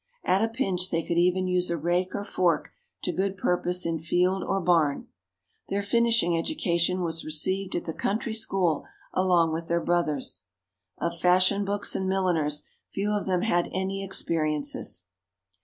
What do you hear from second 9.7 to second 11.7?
brothers. Of fashion